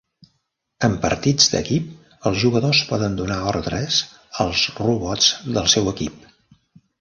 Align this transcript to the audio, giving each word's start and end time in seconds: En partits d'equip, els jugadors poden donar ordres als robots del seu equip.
En 0.85 0.93
partits 1.01 1.49
d'equip, 1.51 1.91
els 2.29 2.39
jugadors 2.45 2.79
poden 2.93 3.19
donar 3.19 3.37
ordres 3.53 4.01
als 4.47 4.65
robots 4.81 5.29
del 5.59 5.71
seu 5.77 5.93
equip. 5.95 6.27